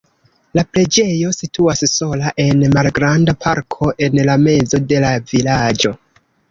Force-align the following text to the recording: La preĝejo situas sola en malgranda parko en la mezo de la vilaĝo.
La 0.59 0.61
preĝejo 0.77 1.33
situas 1.39 1.83
sola 1.91 2.33
en 2.47 2.65
malgranda 2.79 3.39
parko 3.49 3.95
en 4.09 4.21
la 4.31 4.41
mezo 4.49 4.85
de 4.93 5.05
la 5.07 5.17
vilaĝo. 5.37 5.99